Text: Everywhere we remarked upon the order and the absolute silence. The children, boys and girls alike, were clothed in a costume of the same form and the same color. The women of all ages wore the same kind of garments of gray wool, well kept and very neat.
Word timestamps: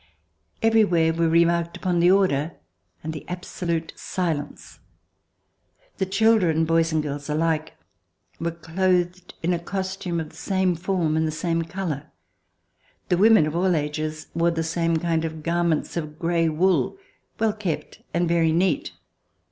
Everywhere 0.63 1.13
we 1.13 1.27
remarked 1.27 1.77
upon 1.77 1.99
the 1.99 2.09
order 2.09 2.53
and 3.03 3.13
the 3.13 3.23
absolute 3.29 3.93
silence. 3.95 4.79
The 5.99 6.07
children, 6.07 6.65
boys 6.65 6.91
and 6.91 7.03
girls 7.03 7.29
alike, 7.29 7.75
were 8.39 8.49
clothed 8.49 9.35
in 9.43 9.53
a 9.53 9.59
costume 9.59 10.19
of 10.19 10.31
the 10.31 10.35
same 10.35 10.73
form 10.73 11.15
and 11.15 11.27
the 11.27 11.31
same 11.31 11.61
color. 11.61 12.07
The 13.09 13.17
women 13.17 13.45
of 13.45 13.55
all 13.55 13.75
ages 13.75 14.25
wore 14.33 14.49
the 14.49 14.63
same 14.63 14.97
kind 14.97 15.23
of 15.23 15.43
garments 15.43 15.95
of 15.95 16.17
gray 16.17 16.49
wool, 16.49 16.97
well 17.39 17.53
kept 17.53 18.01
and 18.11 18.27
very 18.27 18.51
neat. 18.51 18.93